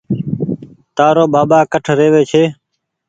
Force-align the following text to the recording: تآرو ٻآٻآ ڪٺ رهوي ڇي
تآرو 0.95 1.25
ٻآٻآ 1.33 1.59
ڪٺ 1.71 1.85
رهوي 1.99 2.21
ڇي 2.31 2.43